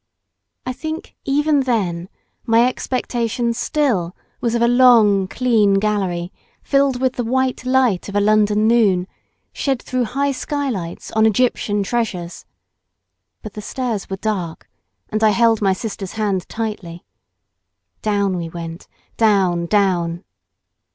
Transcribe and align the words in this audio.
I 0.65 0.73
think 0.73 1.15
even 1.25 1.59
then 1.59 2.09
my 2.43 2.67
expectation 2.67 3.53
still 3.53 4.15
was 4.39 4.55
of 4.55 4.63
a 4.63 4.67
long 4.67 5.27
clean 5.27 5.75
gallery, 5.75 6.33
filled 6.63 6.99
with 6.99 7.17
the 7.17 7.23
white 7.23 7.63
light 7.67 8.09
of 8.09 8.15
a 8.15 8.19
London 8.19 8.67
noon, 8.67 9.05
shed 9.53 9.79
through 9.79 10.05
high 10.05 10.31
skylights 10.31 11.11
on 11.11 11.27
Egyptian 11.27 11.83
treasures. 11.83 12.47
But 13.43 13.53
the 13.53 13.61
stairs 13.61 14.09
were 14.09 14.17
dark, 14.17 14.67
and 15.09 15.23
I 15.23 15.29
held 15.29 15.61
my 15.61 15.73
sister's 15.73 16.13
hand 16.13 16.49
tightly. 16.49 17.05
Down 18.01 18.35
we 18.37 18.49
went, 18.49 18.87
down, 19.17 19.67
down! 19.67 20.23